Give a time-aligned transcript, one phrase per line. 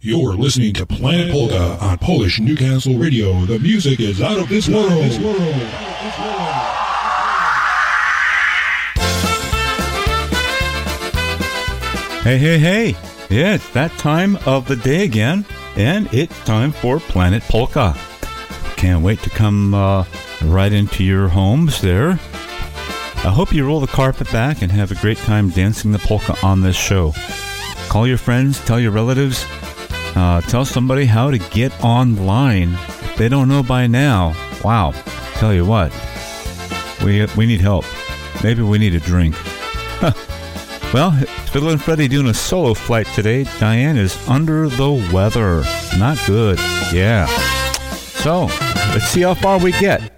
[0.00, 3.32] You're listening to Planet Polka on Polish Newcastle Radio.
[3.46, 4.86] The music is out of this world.
[12.22, 12.90] Hey, hey, hey.
[13.28, 17.96] Yeah, it's that time of the day again, and it's time for Planet Polka.
[18.76, 20.04] Can't wait to come uh,
[20.44, 22.10] right into your homes there.
[22.10, 26.36] I hope you roll the carpet back and have a great time dancing the polka
[26.44, 27.14] on this show.
[27.88, 29.44] Call your friends, tell your relatives,
[30.16, 32.76] uh, tell somebody how to get online.
[33.16, 34.92] They don't know by now, wow,
[35.34, 35.92] tell you what,
[37.04, 37.84] we, we need help.
[38.42, 39.34] Maybe we need a drink.
[40.92, 43.44] well, it's Fiddler and Freddie doing a solo flight today.
[43.58, 45.62] Diane is under the weather.
[45.98, 46.58] Not good.
[46.92, 47.26] Yeah.
[48.22, 48.46] So,
[48.92, 50.17] let's see how far we get.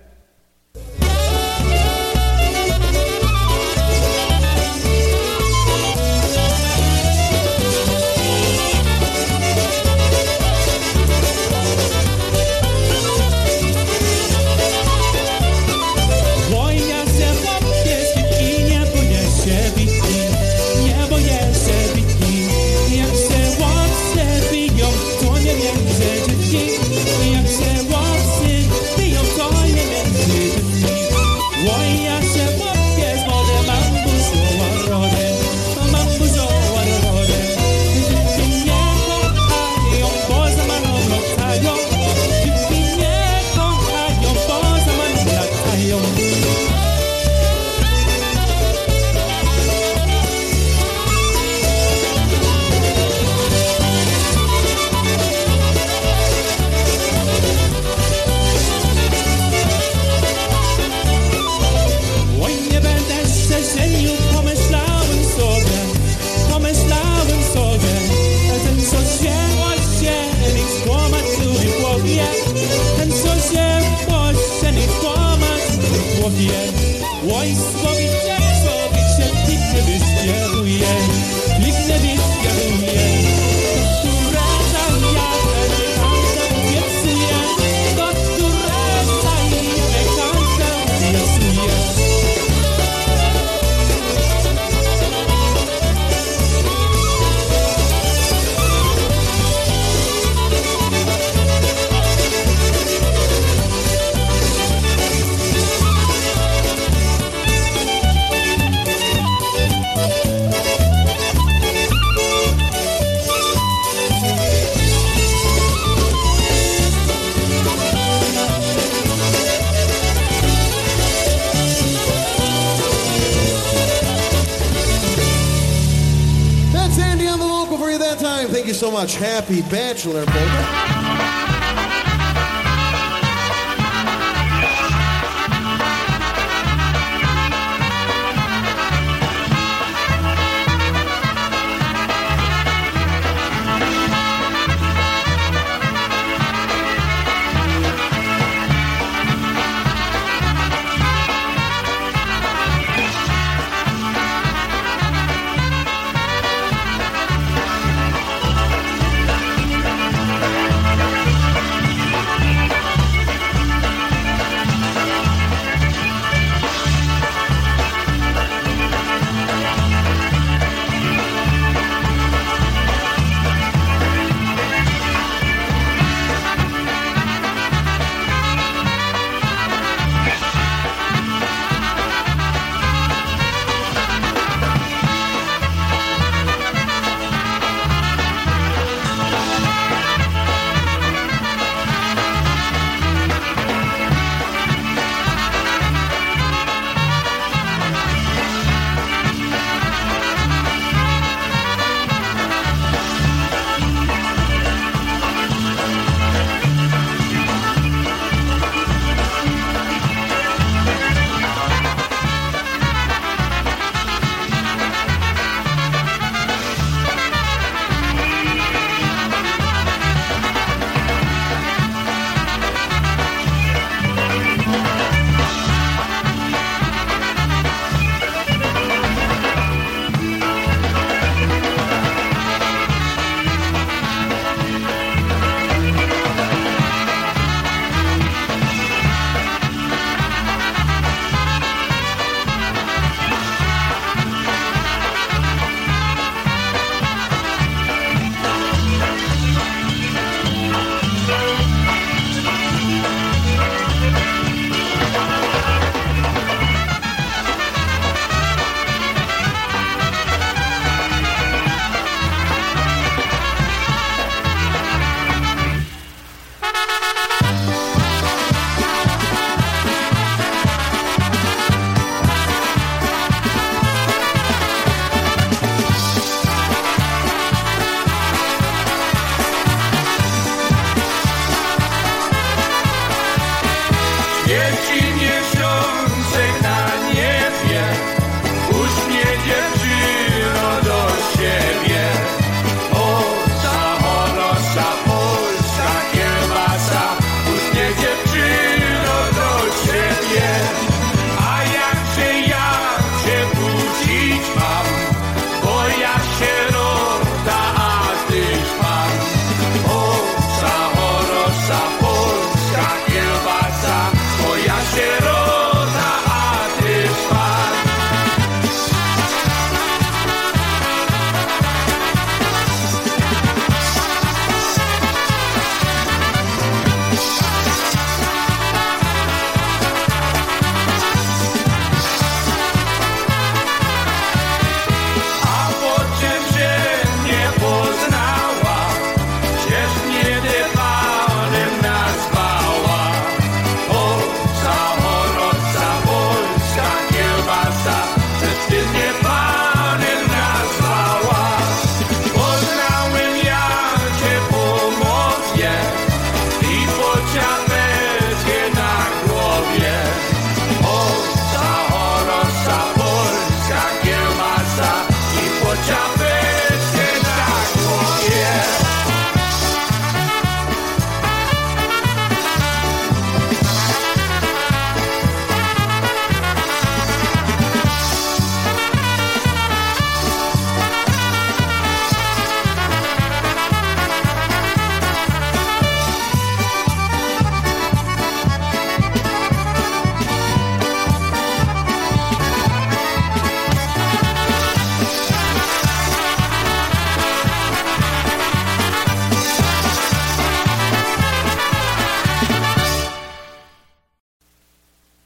[129.10, 129.16] Much.
[129.16, 131.09] Happy Bachelor, baby.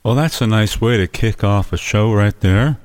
[0.04, 2.76] Well, that's a nice way to kick off a show right there.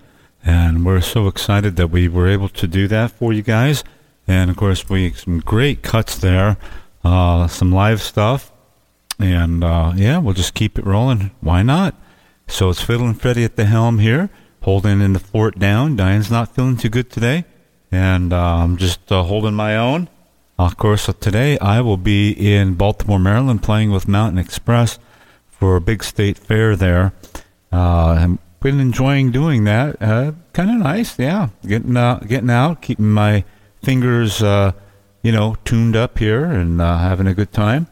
[0.41, 3.83] And we're so excited that we were able to do that for you guys.
[4.25, 6.55] And of course, we some great cuts there,
[7.03, 8.53] uh, some live stuff.
[9.19, 11.31] And uh, yeah, we'll just keep it rolling.
[11.41, 11.93] Why not?
[12.47, 14.29] So it's Fiddle and Freddie at the helm here,
[14.61, 15.97] holding in the fort down.
[15.97, 17.43] Diane's not feeling too good today.
[17.91, 20.07] And uh, I'm just uh, holding my own.
[20.57, 24.99] Of course, today I will be in Baltimore, Maryland, playing with Mountain Express
[25.59, 27.13] for a big state fair there.
[27.71, 30.01] Uh, I've been enjoying doing that.
[30.01, 31.49] Uh, kind of nice, yeah.
[31.67, 33.43] Getting out, getting out, keeping my
[33.83, 34.71] fingers, uh,
[35.21, 37.87] you know, tuned up here, and uh, having a good time.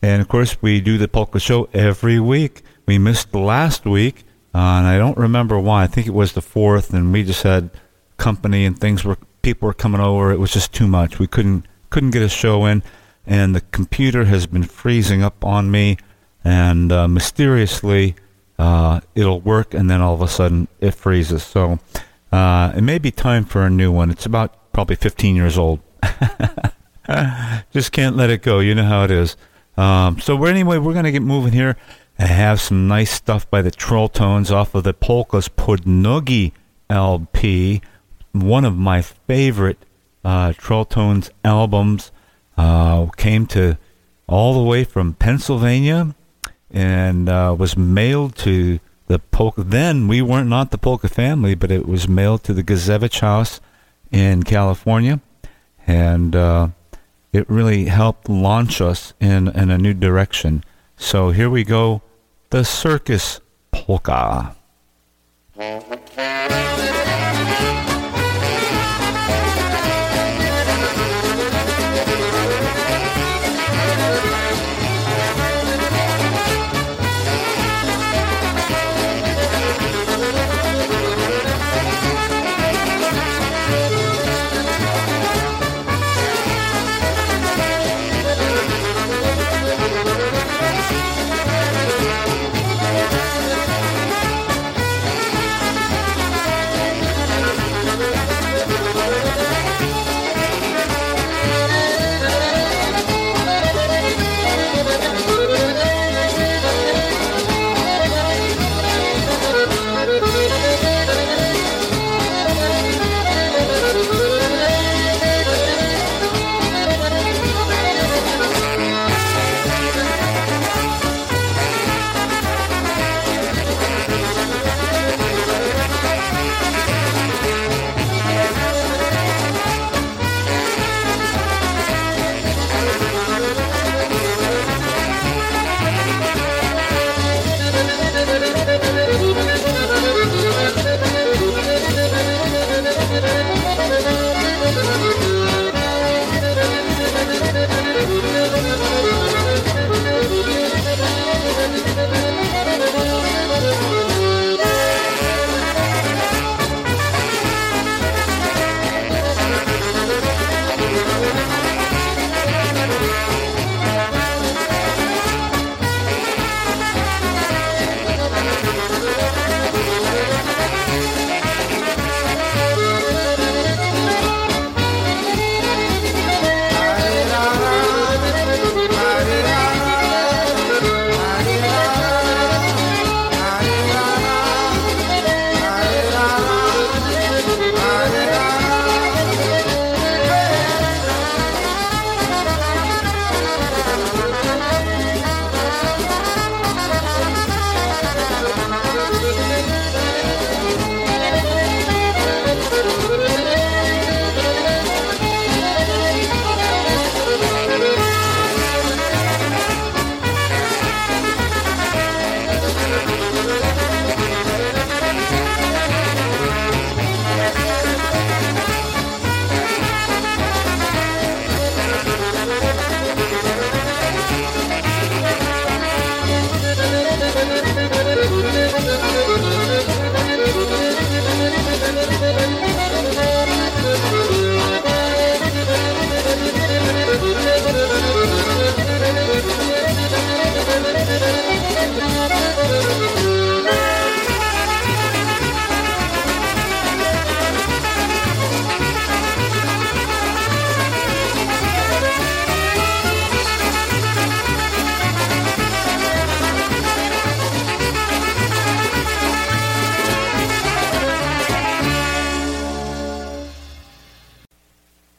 [0.00, 2.62] And of course, we do the polka show every week.
[2.86, 4.24] We missed last week,
[4.54, 5.82] uh, and I don't remember why.
[5.82, 7.70] I think it was the fourth, and we just had
[8.16, 10.30] company and things were people were coming over.
[10.30, 11.18] It was just too much.
[11.18, 12.82] We couldn't couldn't get a show in,
[13.26, 15.96] and the computer has been freezing up on me
[16.44, 18.14] and uh, mysteriously
[18.58, 21.42] uh, it'll work, and then all of a sudden it freezes.
[21.42, 21.78] So
[22.32, 24.10] uh, it may be time for a new one.
[24.10, 25.80] It's about probably 15 years old.
[27.72, 28.58] Just can't let it go.
[28.60, 29.36] You know how it is.
[29.76, 31.76] Um, so we're, anyway, we're going to get moving here.
[32.18, 36.52] and have some nice stuff by the Troll Tones off of the Polkas Podnogi
[36.90, 37.80] LP,
[38.32, 39.78] one of my favorite
[40.24, 42.10] uh, Troll Tones albums.
[42.56, 43.78] Uh, came to
[44.26, 46.14] all the way from Pennsylvania
[46.70, 49.62] and uh, was mailed to the polka.
[49.62, 53.60] Then we weren't not the polka family, but it was mailed to the Guzevich House
[54.10, 55.20] in California,
[55.86, 56.68] and uh,
[57.32, 60.64] it really helped launch us in in a new direction.
[60.96, 62.02] So here we go,
[62.50, 63.40] the circus
[63.72, 64.54] polka.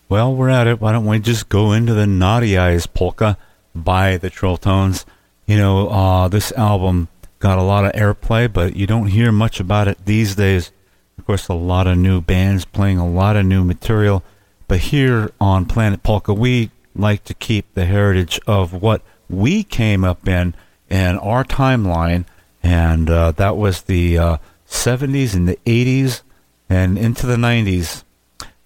[0.09, 0.81] Well, we're at it.
[0.81, 3.37] Why don't we just go into the Naughty Eyes polka
[3.75, 5.05] by the Trilltones?
[5.45, 9.59] You know, uh, this album got a lot of airplay, but you don't hear much
[9.59, 10.71] about it these days.
[11.19, 14.23] Of course, a lot of new bands playing a lot of new material.
[14.67, 20.03] But here on Planet Polka, we like to keep the heritage of what we came
[20.03, 20.55] up in
[20.89, 22.25] and our timeline.
[22.63, 24.37] And uh, that was the uh,
[24.67, 26.23] 70s and the 80s
[26.67, 28.03] and into the 90s.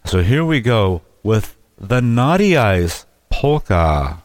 [0.06, 4.24] So here we go with the Naughty Eyes Polka.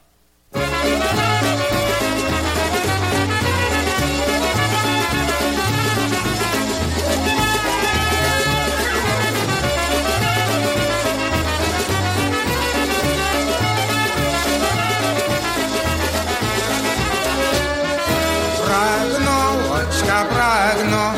[20.25, 21.13] pragno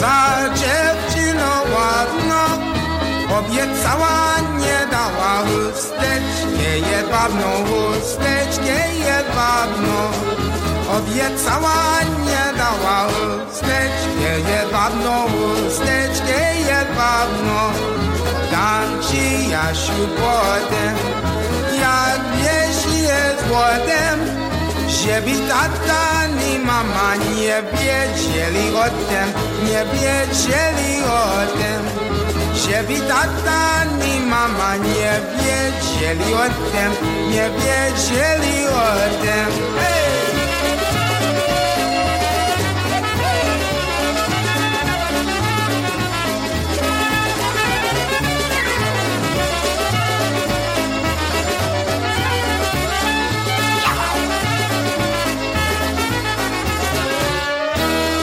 [0.00, 2.64] za dziewczyną ładną
[3.38, 4.39] Obiecała,
[5.70, 9.98] nie dała chusteczkę jedwabną, chusteczkę jedwabną.
[10.96, 17.58] Obiecała, nie dała chusteczkę jedwabną, chusteczkę jedwabną.
[18.50, 20.96] Dam ci Jasiu potem,
[21.80, 24.40] jak wieś jest złotem
[25.04, 29.28] żeby tata ni mama nie wiedzieli o tym,
[29.64, 32.19] nie wiedzieli o tym.
[32.60, 36.92] Tata ni mama nie wiedzieli o tym,
[37.30, 39.50] nie wiedzieli o tym.
[39.78, 40.00] Hey!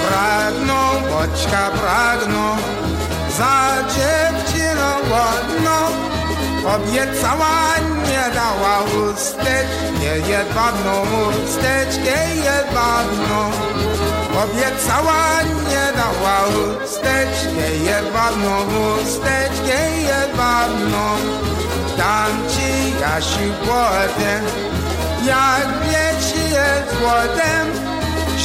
[0.07, 2.57] pragną, boćka pragną
[3.37, 3.67] za
[5.07, 5.25] było,
[5.63, 6.07] no
[6.75, 7.75] Obiecała
[8.07, 13.51] nie dała ustecz, nie jebaną ustecz, nie jebaną
[14.43, 18.55] Obiecała nie dała ustecz, nie jebaną
[19.01, 21.17] ustecz, nie jebaną
[21.97, 24.41] Dam ci Jasiu wodę,
[25.25, 27.86] jak wiecie jest wodę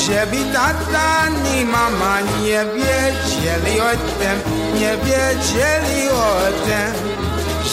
[0.06, 4.37] żeby tata ni mama nie wiedzieli o tym,
[4.75, 6.35] nie wiedzieli o
[6.66, 6.92] tym.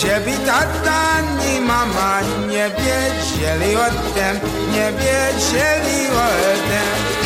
[0.01, 6.29] Żeby tata ni mama nie wiedzieli o tym, nie wiedzieli o
[6.69, 7.18] tym.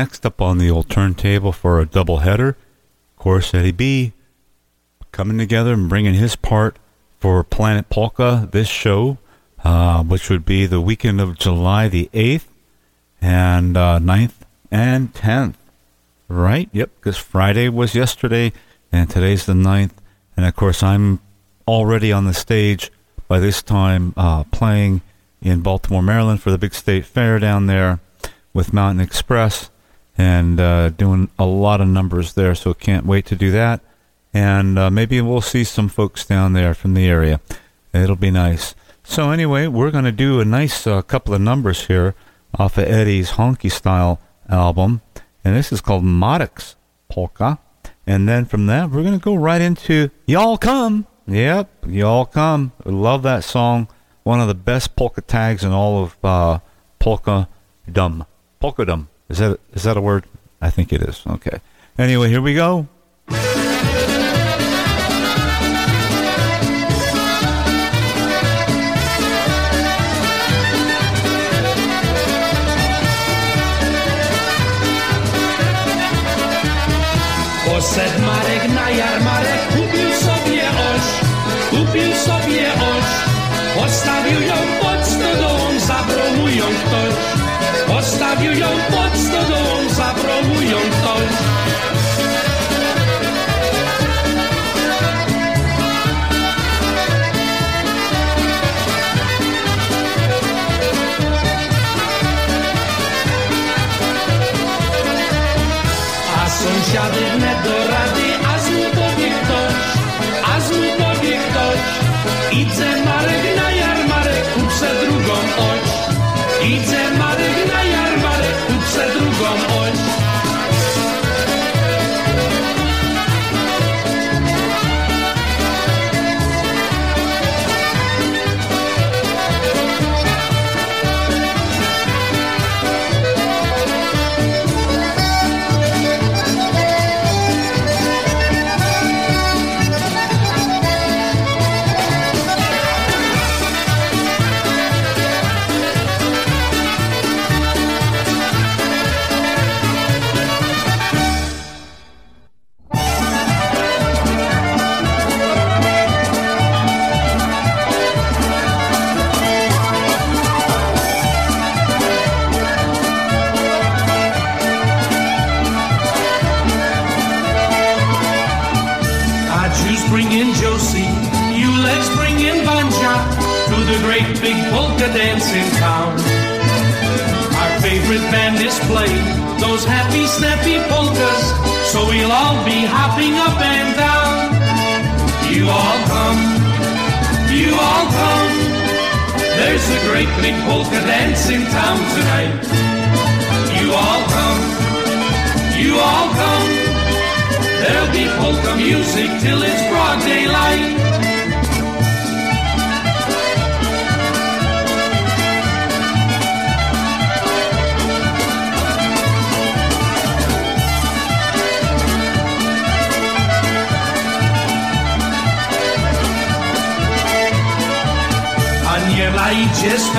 [0.00, 4.14] Next up on the old turntable for a double header, of course, Eddie B
[5.12, 6.78] coming together and bringing his part
[7.18, 9.18] for Planet Polka this show,
[9.62, 12.46] uh, which would be the weekend of July the 8th
[13.20, 14.36] and uh, 9th
[14.70, 15.56] and 10th.
[16.28, 16.70] Right?
[16.72, 18.54] Yep, because Friday was yesterday
[18.90, 19.92] and today's the 9th.
[20.34, 21.20] And of course, I'm
[21.68, 22.90] already on the stage
[23.28, 25.02] by this time uh, playing
[25.42, 28.00] in Baltimore, Maryland for the big state fair down there
[28.54, 29.68] with Mountain Express
[30.20, 32.54] and uh, doing a lot of numbers there.
[32.54, 33.80] So can't wait to do that.
[34.34, 37.40] And uh, maybe we'll see some folks down there from the area.
[37.94, 38.74] It'll be nice.
[39.02, 42.14] So anyway, we're going to do a nice uh, couple of numbers here
[42.58, 45.00] off of Eddie's Honky Style album.
[45.42, 46.76] And this is called Maddox
[47.08, 47.58] Polka.
[48.06, 51.06] And then from that, we're going to go right into Y'all Come.
[51.28, 52.72] Yep, Y'all Come.
[52.84, 53.88] I love that song.
[54.22, 56.58] One of the best polka tags in all of uh,
[56.98, 57.48] polka
[57.90, 58.26] dum.
[58.60, 59.08] Polka dum.
[59.30, 60.24] Is that is that a word?
[60.60, 61.22] I think it is.
[61.26, 61.60] Okay.
[61.96, 62.88] Anyway, here we go.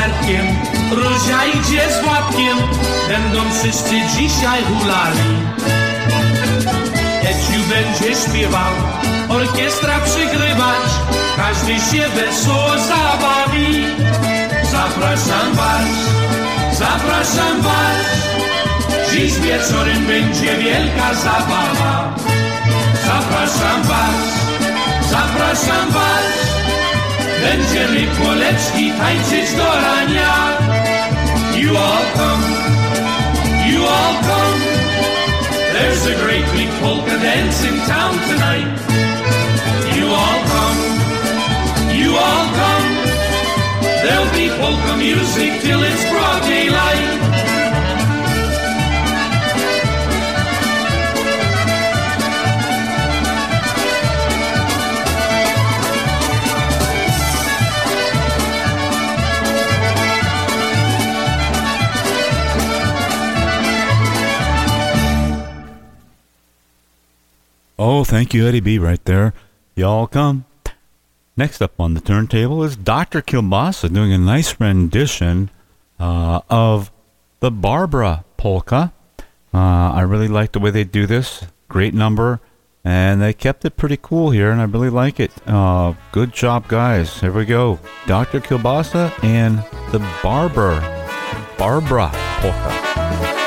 [0.01, 0.45] Fertkiem,
[0.91, 2.57] Róża idzie z Władkiem,
[3.07, 5.29] będą wszyscy dzisiaj hulali.
[7.23, 8.73] Eciu będzie śpiewał,
[9.29, 10.85] orkiestra przygrywać,
[11.37, 13.85] każdy się wesoło zabawi.
[14.71, 15.87] Zapraszam was,
[16.73, 18.05] zapraszam was,
[19.11, 22.15] dziś wieczorem będzie wielka zabawa.
[23.05, 24.15] Zapraszam was,
[25.09, 26.50] zapraszam was,
[27.41, 30.57] będziemy poleczki tańczyć do rania.
[31.55, 32.45] You all come,
[33.71, 34.61] you all come.
[35.73, 38.67] There's a great big polka dance in town tonight.
[39.95, 40.79] You all come,
[41.99, 42.89] you all come.
[44.03, 47.30] There'll be polka music till it's broad daylight.
[67.83, 68.77] Oh, thank you, Eddie B.
[68.77, 69.33] Right there.
[69.75, 70.45] Y'all come.
[71.35, 73.23] Next up on the turntable is Dr.
[73.23, 75.49] Kilbasa doing a nice rendition
[75.99, 76.91] uh, of
[77.39, 78.93] the Barbara polka
[79.51, 81.43] Uh, I really like the way they do this.
[81.69, 82.39] Great number.
[82.85, 85.31] And they kept it pretty cool here, and I really like it.
[85.47, 87.19] Uh, good job, guys.
[87.19, 87.79] Here we go.
[88.05, 88.41] Dr.
[88.41, 89.57] Kilbasa and
[89.91, 90.79] the Barber.
[91.57, 93.40] Barbara Polka.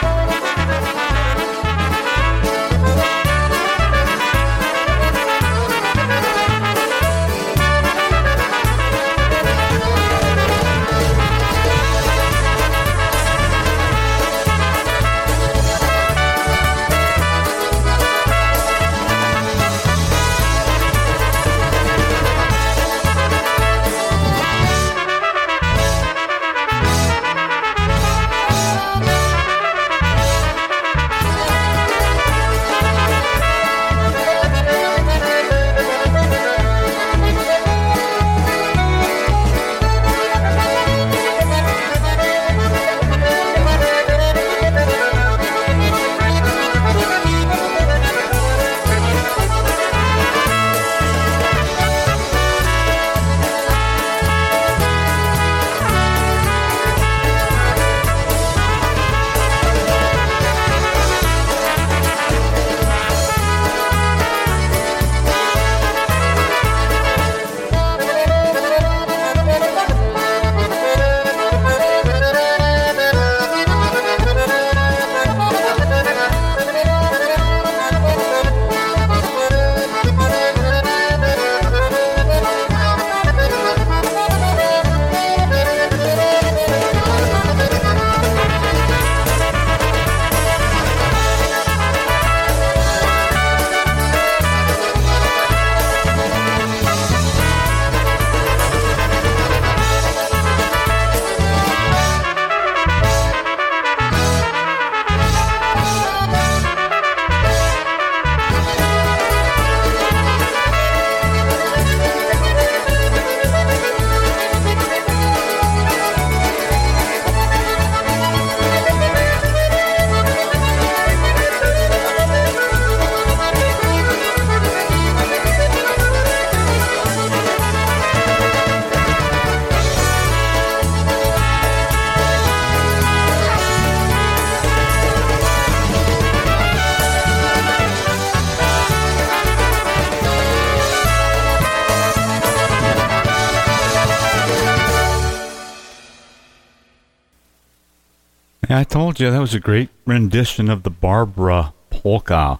[148.74, 152.58] Yeah, I told you that was a great rendition of the Barbara polka.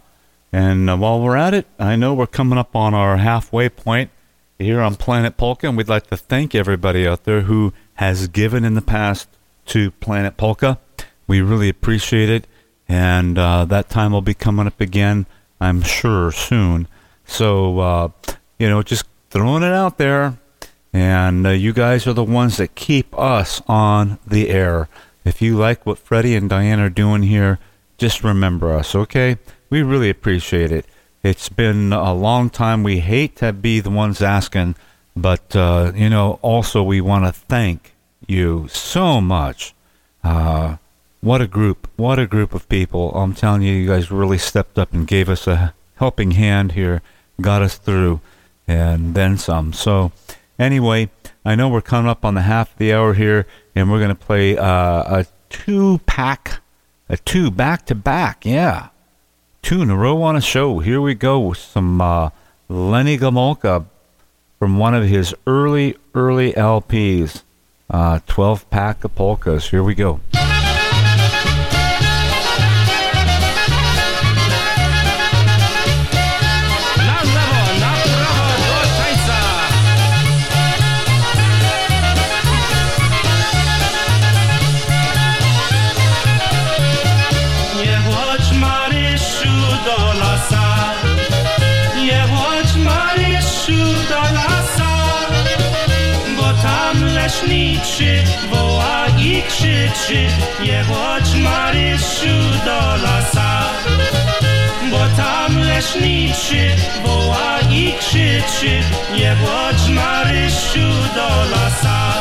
[0.53, 4.13] And uh, while we're at it, I know we're coming up on our halfway point
[4.57, 8.65] here on Planet Polka, and we'd like to thank everybody out there who has given
[8.65, 9.29] in the past
[9.67, 10.79] to Planet Polka.
[11.27, 12.47] We really appreciate it,
[12.89, 15.27] and uh, that time will be coming up again,
[15.61, 16.87] I'm sure, soon.
[17.25, 18.09] So, uh,
[18.61, 20.39] you know, just throwing it out there,
[20.93, 24.89] and uh, you guys are the ones that keep us on the air.
[25.25, 27.59] If you like what Freddie and Diane are doing here,
[27.97, 29.39] just remember us, okay?
[29.71, 30.87] We really appreciate it.
[31.23, 32.83] It's been a long time.
[32.83, 34.75] We hate to be the ones asking,
[35.17, 37.95] but, uh, you know, also we want to thank
[38.27, 39.75] you so much.
[40.23, 40.77] Uh,
[41.23, 41.89] what a group.
[41.97, 43.11] What a group of people.
[43.15, 47.01] I'm telling you, you guys really stepped up and gave us a helping hand here,
[47.41, 48.21] got us through,
[48.69, 49.73] and then some.
[49.73, 50.13] So,
[50.59, 51.09] anyway,
[51.45, 54.09] I know we're coming up on the half of the hour here, and we're going
[54.11, 56.61] to play uh, a two pack,
[57.09, 58.45] a two back to back.
[58.45, 58.89] Yeah.
[59.63, 60.81] Two in a row on a show.
[60.81, 62.31] Here we go with some uh,
[62.69, 63.87] Lenny Gomulka
[64.59, 67.43] from one of his early, early LPs.
[67.91, 69.71] Uh, 12 pack of polkas.
[69.71, 70.21] Here we go.
[100.63, 103.65] Nie chodź Marysiu do lasa
[104.91, 106.71] bo tam leśniczy
[107.05, 108.83] woła i krzyczy.
[109.75, 112.15] Chodź Marysiu do lasa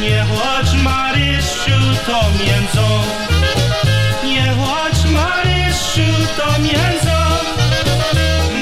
[0.00, 2.88] Nie chodź Marysiu to międzą
[4.24, 7.18] Nie chodź Marysiu to międzą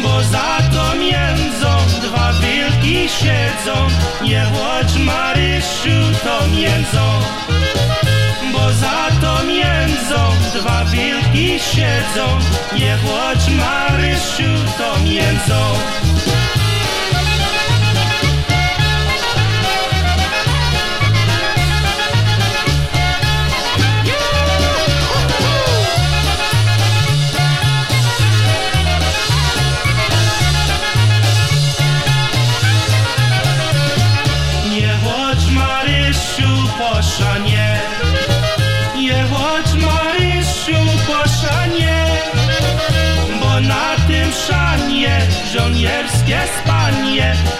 [0.02, 3.88] Bo za to międzą dwa wilki siedzą.
[4.22, 7.43] Nie chodź Marysiu to międzą
[11.58, 12.38] siedzą,
[12.78, 16.03] nie chodź Marysiu to międzą.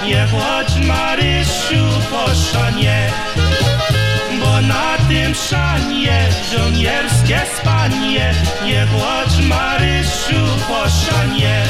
[0.07, 3.11] Nie chodź Marysiu po szanie
[4.40, 8.35] Bo na tym szanie żołnierskie spanie.
[8.64, 11.62] Nie chodź Marysiu po szanie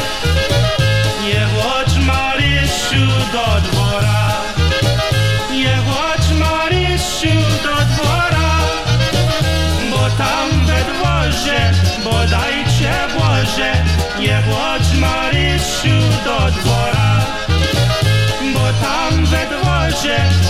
[20.05, 20.44] dworze,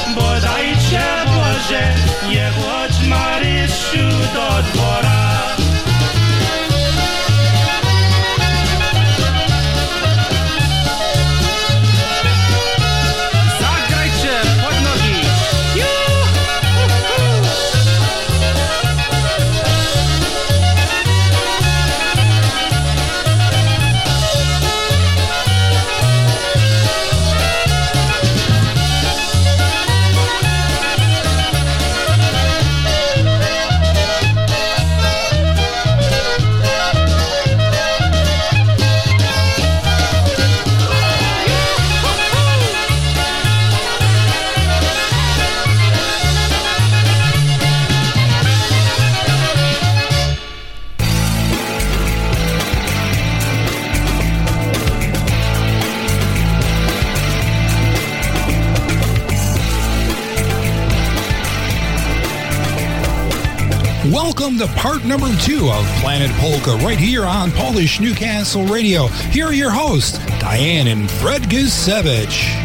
[64.54, 69.08] Welcome to part number two of Planet Polka right here on Polish Newcastle Radio.
[69.08, 72.63] Here are your hosts, Diane and Fred Guzevich.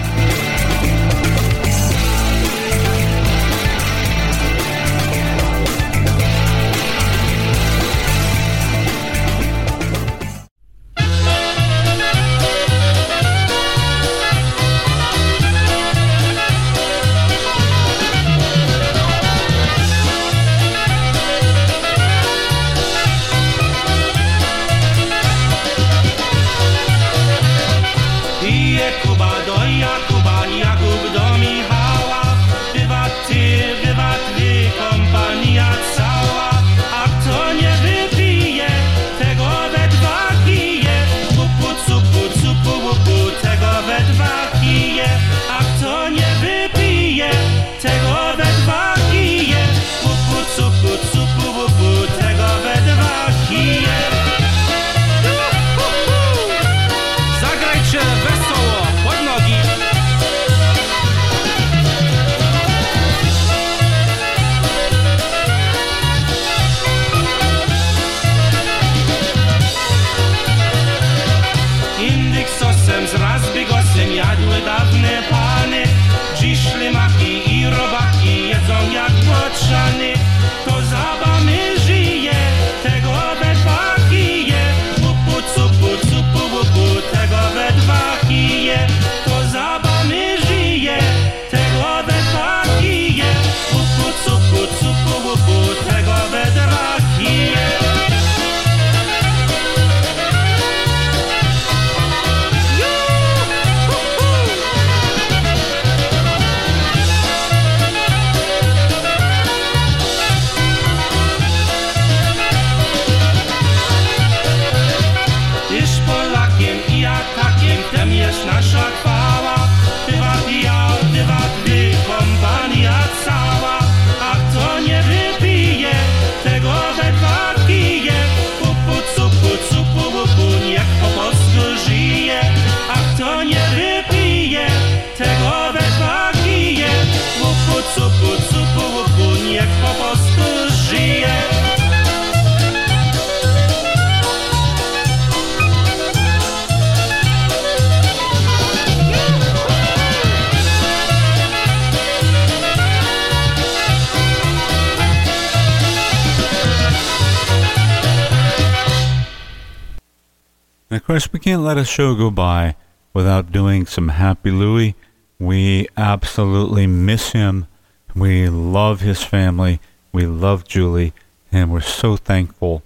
[161.20, 162.76] Course, we can't let a show go by
[163.14, 164.96] without doing some Happy Louie.
[165.38, 167.68] We absolutely miss him.
[168.16, 169.82] We love his family.
[170.14, 171.12] We love Julie.
[171.52, 172.84] And we're so thankful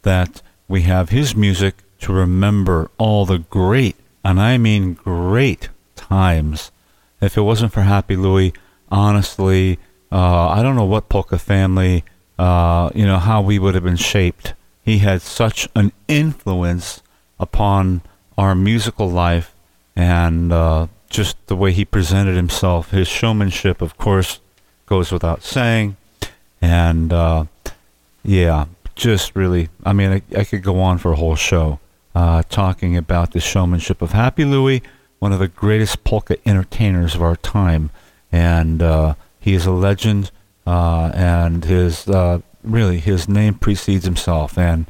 [0.00, 6.72] that we have his music to remember all the great, and I mean great, times.
[7.20, 8.54] If it wasn't for Happy Louie,
[8.90, 9.78] honestly,
[10.10, 12.02] uh, I don't know what Polka family,
[12.38, 14.54] uh, you know, how we would have been shaped.
[14.82, 17.02] He had such an influence
[17.44, 18.02] upon
[18.36, 19.54] our musical life
[19.94, 22.90] and uh, just the way he presented himself.
[22.90, 24.40] His showmanship, of course,
[24.86, 25.96] goes without saying.
[26.60, 27.44] And uh,
[28.24, 28.64] yeah,
[28.94, 31.78] just really, I mean, I, I could go on for a whole show
[32.14, 34.82] uh, talking about the showmanship of Happy Louie,
[35.18, 37.90] one of the greatest polka entertainers of our time.
[38.32, 40.30] And uh, he is a legend,
[40.66, 44.58] uh, and his uh, really his name precedes himself.
[44.58, 44.86] And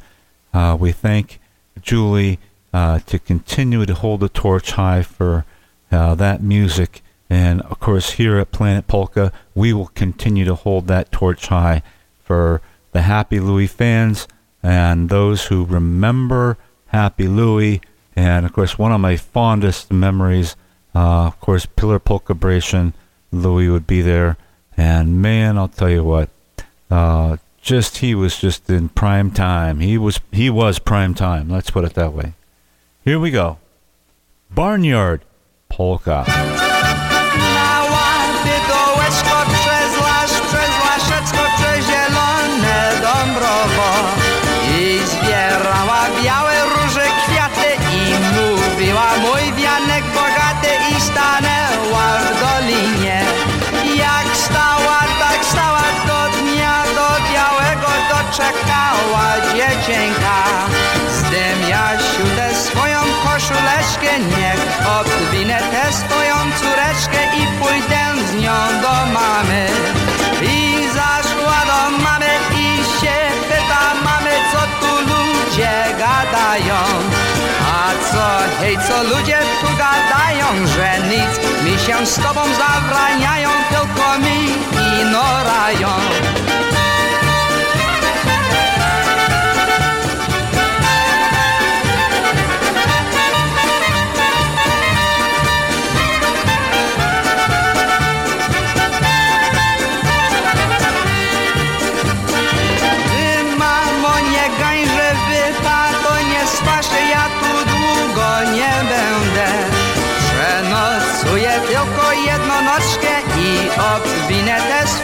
[0.53, 1.39] uh, we thank
[1.81, 2.39] Julie
[2.73, 5.45] uh, to continue to hold the torch high for
[5.91, 7.01] uh, that music.
[7.29, 11.81] And of course, here at Planet Polka, we will continue to hold that torch high
[12.23, 12.61] for
[12.91, 14.27] the Happy Louie fans
[14.61, 16.57] and those who remember
[16.87, 17.81] Happy Louie.
[18.15, 20.55] And of course, one of my fondest memories,
[20.93, 22.93] uh, of course, Pillar Polkabration.
[23.31, 24.37] Louie would be there.
[24.77, 26.29] And man, I'll tell you what,
[26.89, 29.79] uh, just he was just in prime time.
[29.79, 31.49] He was he was prime time.
[31.49, 32.33] Let's put it that way.
[33.03, 33.57] Here we go.
[34.51, 35.25] Barnyard
[35.67, 36.74] polka.
[81.85, 84.45] Się z tobą zabraniają, tylko mi
[84.99, 85.89] ignorają.
[86.21, 86.24] Wy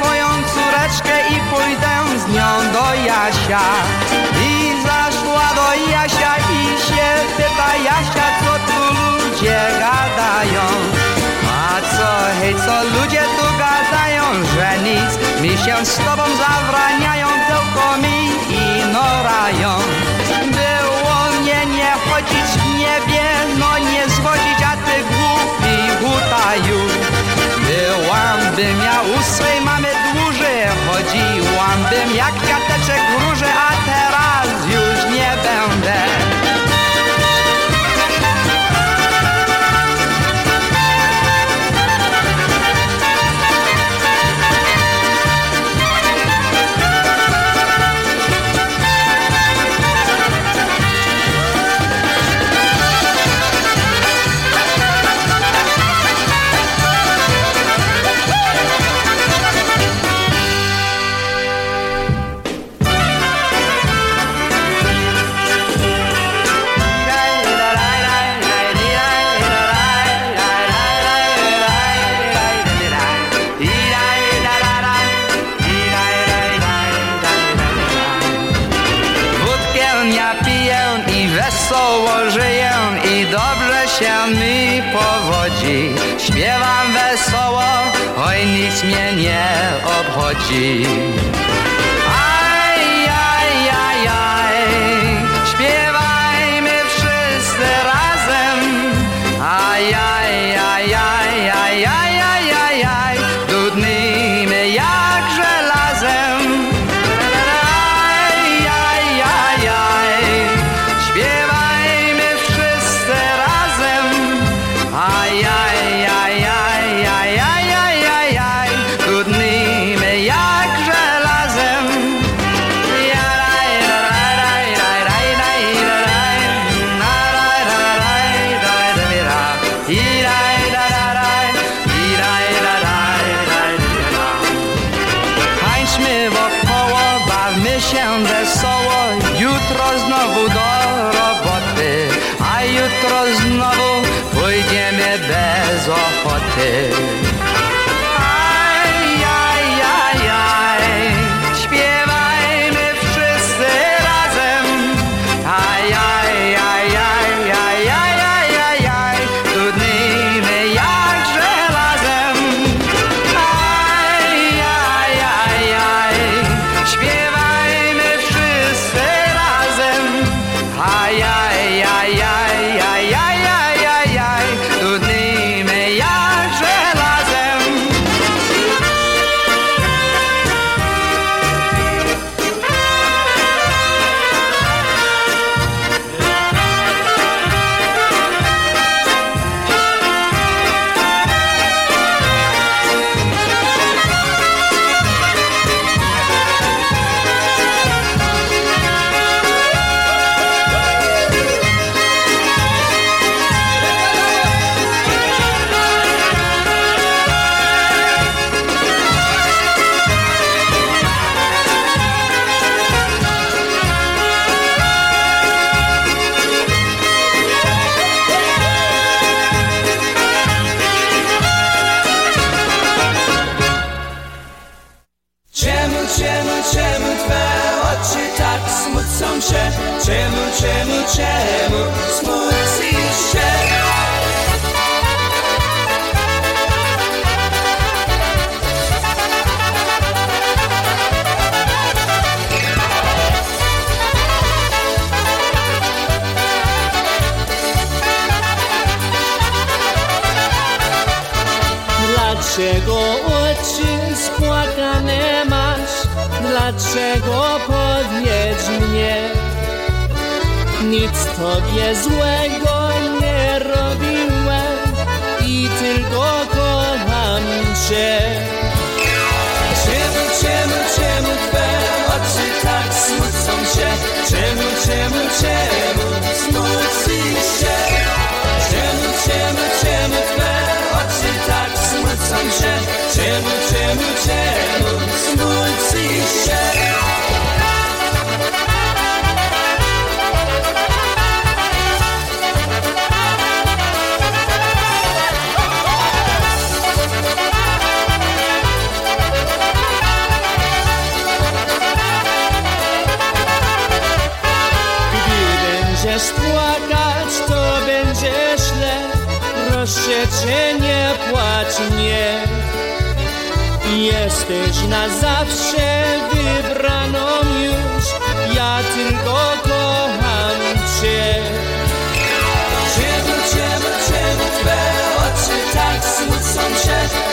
[0.02, 3.66] swoją córeczkę i pójdę z nią do Jasia.
[4.41, 10.66] I zaszła do Jasia i się pyta Jasia, co tu ludzie gadają.
[11.68, 12.08] A co,
[12.39, 14.24] hej, co ludzie tu gadają,
[14.54, 18.18] że nic mi się z tobą zabraniają, tylko mi
[18.49, 19.72] ignorają.
[20.58, 23.24] Było mnie nie chodzić w niebie,
[23.60, 26.82] no nie zwodzić, a ty głupi gutaju.
[27.68, 29.91] Byłam bym ja u swej mamy
[31.74, 32.31] and them yak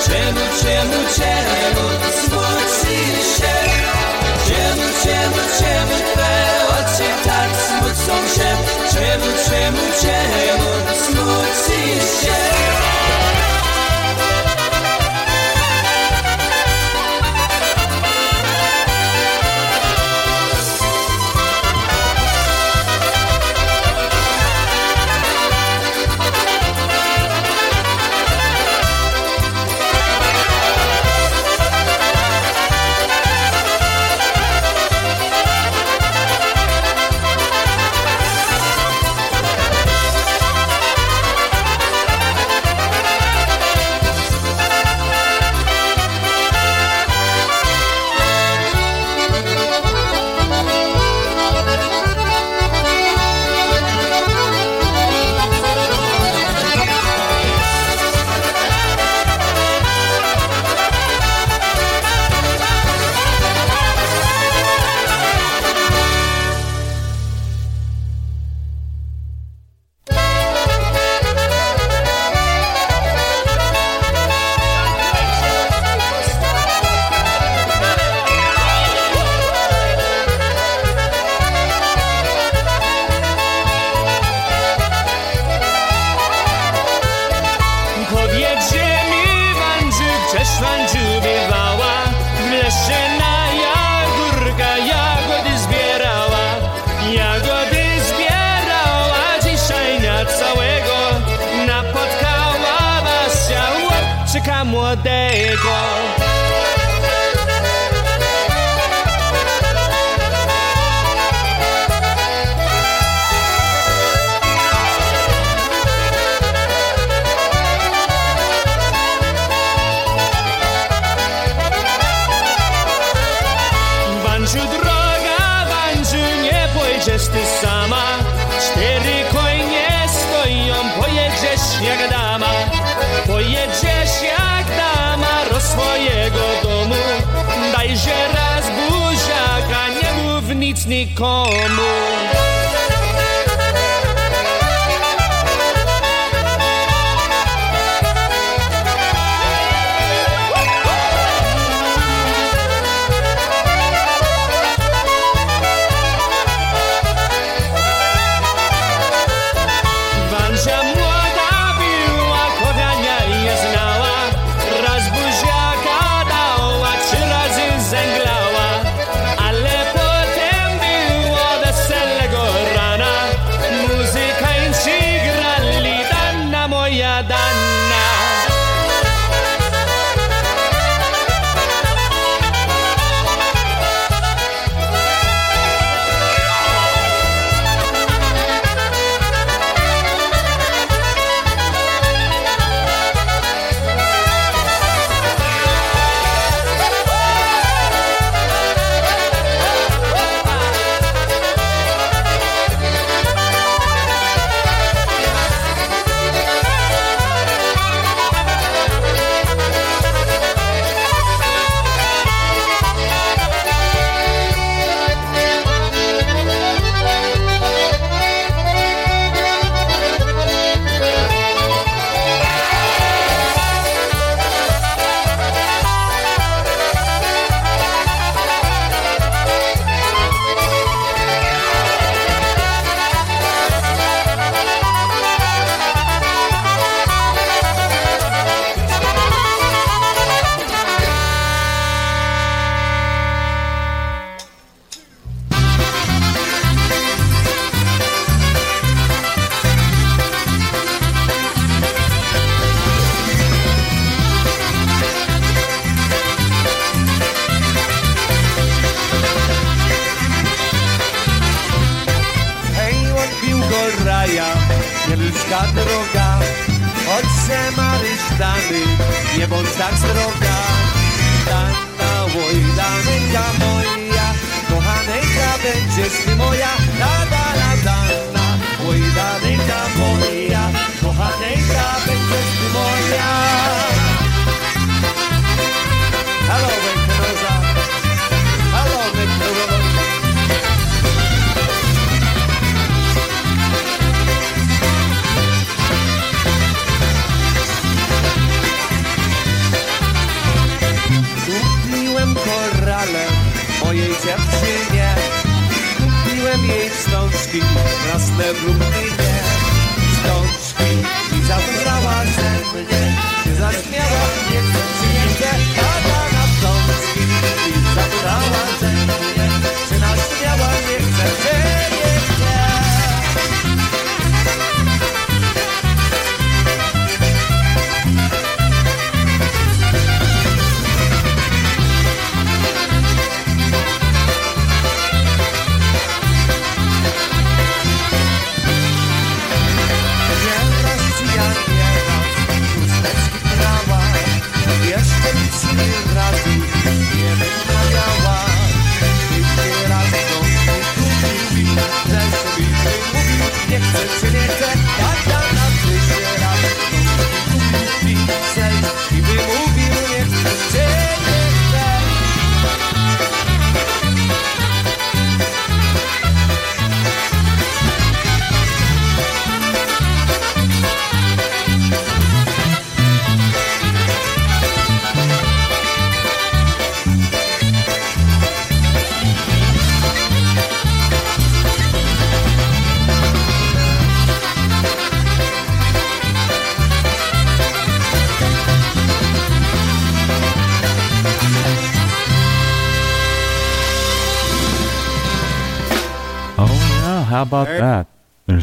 [0.08, 2.27] Čemu, čemu, čemu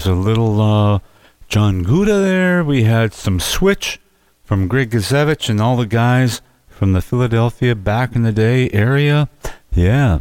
[0.07, 0.99] A little uh,
[1.47, 2.63] John Guda there.
[2.63, 3.99] We had some switch
[4.43, 9.29] from Greg Gazevich and all the guys from the Philadelphia back in the day area.
[9.71, 10.19] Yeah,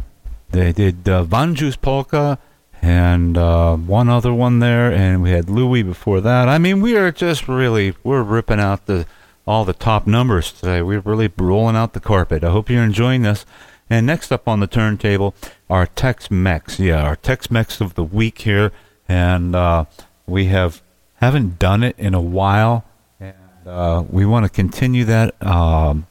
[0.49, 2.39] they did uh, Vanju's polka
[2.81, 6.47] and uh, one other one there, and we had Louis before that.
[6.47, 9.05] I mean, we are just really we're ripping out the
[9.45, 10.81] all the top numbers today.
[10.81, 12.43] We're really rolling out the carpet.
[12.43, 13.45] I hope you're enjoying this.
[13.87, 15.35] And next up on the turntable,
[15.69, 16.79] our Tex Mex.
[16.79, 18.71] Yeah, our Tex Mex of the week here.
[19.07, 19.85] And uh,
[20.25, 20.81] we have
[21.15, 22.83] haven't done it in a while,
[23.19, 23.35] and
[23.65, 25.41] uh, we want to continue that.
[25.45, 26.07] Um,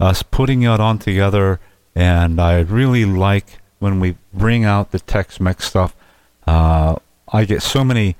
[0.00, 1.60] us putting it on together,
[1.94, 5.94] and I really like when we bring out the Tex-Mex stuff.
[6.46, 6.96] Uh,
[7.32, 8.16] I get so many,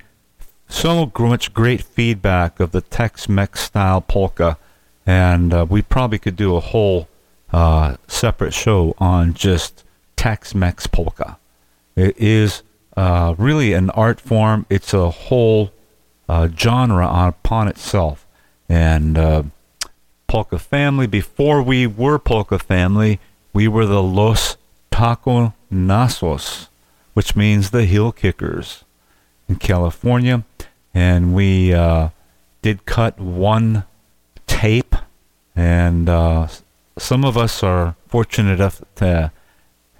[0.67, 4.57] so much great feedback of the Tex-Mex style polka,
[5.05, 7.09] and uh, we probably could do a whole
[7.51, 9.83] uh, separate show on just
[10.15, 11.37] Tex-Mex polka.
[11.95, 12.63] It is
[12.95, 14.65] uh, really an art form.
[14.69, 15.71] It's a whole
[16.27, 18.25] uh, genre upon itself,
[18.69, 19.43] and uh,
[20.27, 21.07] Polka Family.
[21.07, 23.19] Before we were Polka Family,
[23.53, 24.57] we were the Los
[24.91, 26.67] Taco Taconazos,
[27.13, 28.83] which means the heel kickers
[29.49, 30.43] in California.
[30.93, 32.09] And we uh,
[32.61, 33.85] did cut one
[34.45, 34.95] tape,
[35.55, 36.47] and uh,
[36.97, 39.31] some of us are fortunate enough to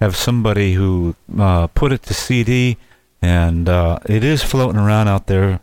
[0.04, 2.76] have somebody who uh, put it to CD,
[3.22, 5.60] and uh, it is floating around out there.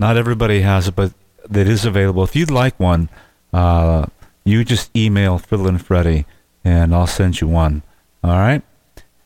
[0.00, 1.12] Not everybody has it, but
[1.48, 2.24] it is available.
[2.24, 3.08] If you'd like one,
[3.52, 4.06] uh,
[4.44, 6.26] you just email Phil and Freddie,
[6.64, 7.82] and I'll send you one.
[8.24, 8.62] All right,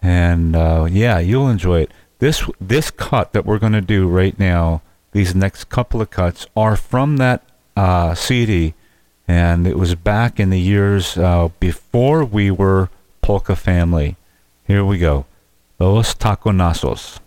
[0.02, 1.92] and uh, yeah, you'll enjoy it.
[2.18, 6.46] This this cut that we're going to do right now, these next couple of cuts
[6.54, 7.42] are from that
[7.74, 8.74] uh, CD,
[9.26, 12.90] and it was back in the years uh, before we were
[13.22, 14.16] Polka Family.
[14.68, 15.24] Here we go,
[15.78, 17.22] Los Taconazos.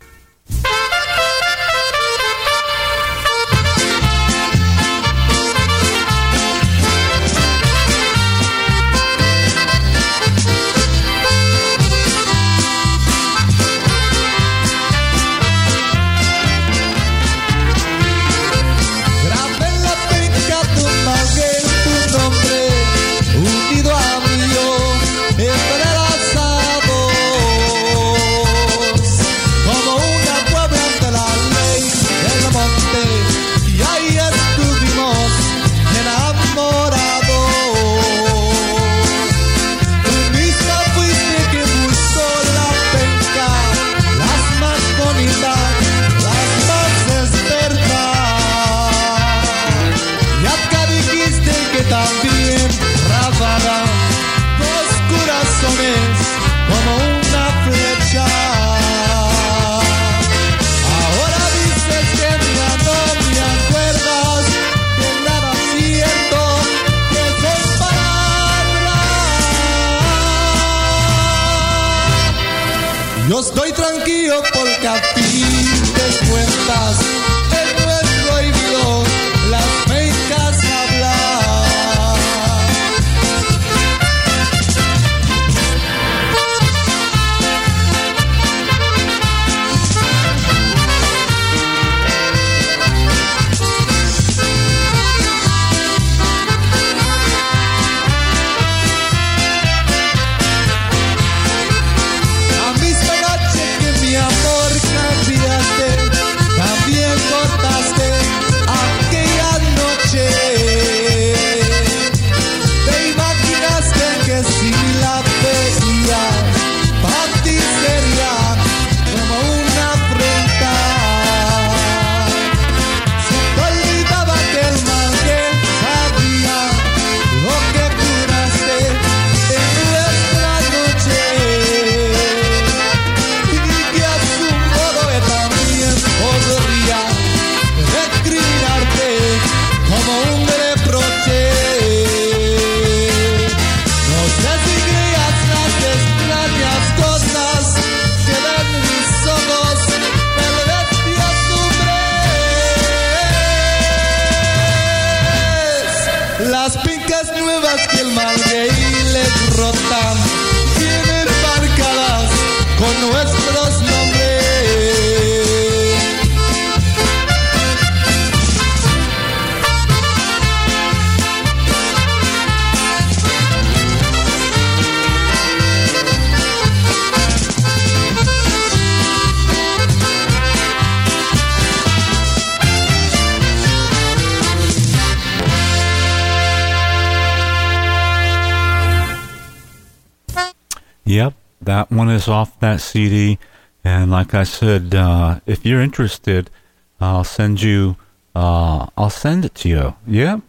[191.81, 193.39] That one is off that CD.
[193.83, 196.51] And like I said, uh, if you're interested,
[196.99, 197.95] I'll send you.
[198.35, 199.95] Uh, I'll send it to you.
[200.05, 200.41] Yeah,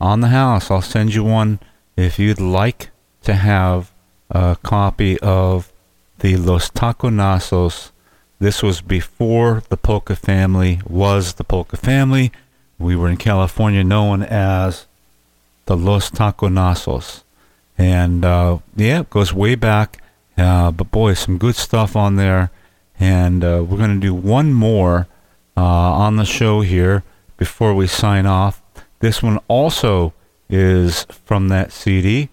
[0.00, 0.70] on the house.
[0.70, 1.58] I'll send you one
[1.96, 2.90] if you'd like
[3.24, 3.90] to have
[4.30, 5.72] a copy of
[6.20, 7.90] the Los Taconazos
[8.38, 12.30] This was before the polka family was the polka family.
[12.78, 14.86] We were in California known as
[15.66, 17.24] the Los Taconazos.
[17.76, 20.01] And uh, yeah, it goes way back.
[20.36, 22.50] Uh, but boy, some good stuff on there.
[22.98, 25.08] And uh, we're going to do one more
[25.56, 27.02] uh, on the show here
[27.36, 28.62] before we sign off.
[29.00, 30.12] This one also
[30.48, 32.28] is from that CD.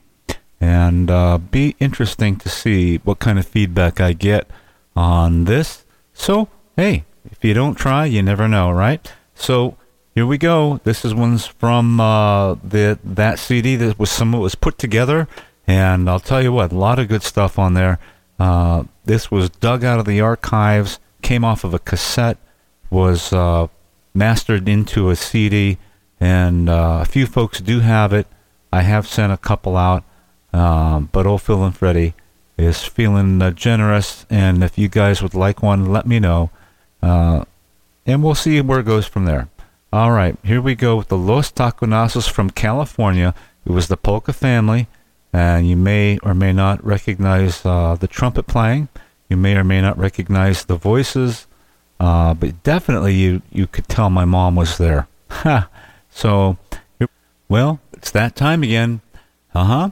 [0.61, 4.47] And uh, be interesting to see what kind of feedback I get
[4.95, 5.85] on this.
[6.13, 9.11] So, hey, if you don't try, you never know, right?
[9.33, 9.77] So,
[10.13, 10.81] here we go.
[10.83, 15.29] This is one's from uh, the that CD that was some was put together,
[15.69, 17.99] and I'll tell you what, a lot of good stuff on there.
[18.39, 22.39] Uh, this was dug out of the archives, came off of a cassette,
[22.89, 23.67] was uh,
[24.15, 25.77] mastered into a CD,
[26.19, 28.25] and uh, a few folks do have it.
[28.73, 30.03] I have sent a couple out,
[30.53, 32.15] um, but old Phil and Freddie
[32.57, 36.49] is feeling uh, generous, and if you guys would like one, let me know,
[37.03, 37.45] uh,
[38.07, 39.49] and we'll see where it goes from there.
[39.93, 43.35] All right, here we go with the Los Taconazos from California.
[43.67, 44.87] It was the polka family,
[45.33, 48.89] and you may or may not recognize uh, the trumpet playing.
[49.29, 51.45] You may or may not recognize the voices,
[51.99, 55.07] uh, but definitely you you could tell my mom was there.
[56.11, 56.57] So,
[57.47, 59.01] well, it's that time again.
[59.53, 59.89] Uh huh.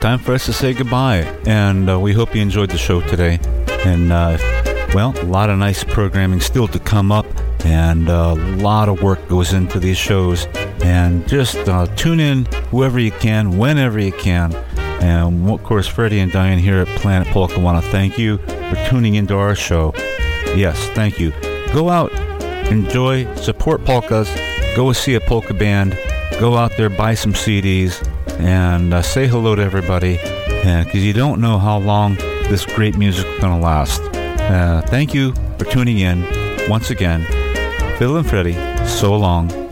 [0.00, 3.38] Time for us to say goodbye, and uh, we hope you enjoyed the show today.
[3.84, 4.36] And uh,
[4.94, 7.26] well, a lot of nice programming still to come up,
[7.64, 10.46] and uh, a lot of work goes into these shows.
[10.82, 14.52] And just uh, tune in whoever you can, whenever you can.
[15.00, 18.76] And of course, Freddie and Diane here at Planet Polka want to thank you for
[18.88, 19.92] tuning into our show.
[20.54, 21.32] Yes, thank you.
[21.72, 22.12] Go out,
[22.70, 24.28] enjoy, support polkas,
[24.76, 25.96] go see a polka band,
[26.38, 28.06] go out there, buy some CDs,
[28.40, 30.18] and uh, say hello to everybody.
[30.62, 32.16] Because you don't know how long
[32.48, 34.02] this great music is going to last.
[34.14, 36.26] Uh, thank you for tuning in
[36.68, 37.24] once again.
[37.98, 38.54] Phil and Freddie,
[38.86, 39.69] so long.